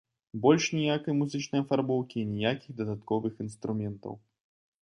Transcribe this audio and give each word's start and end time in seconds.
Больш 0.45 0.65
ніякай 0.77 1.15
музычнай 1.17 1.63
афарбоўкі 1.65 2.17
і 2.21 2.25
ніякіх 2.33 2.71
дадатковых 2.81 3.33
інструментаў. 3.47 4.13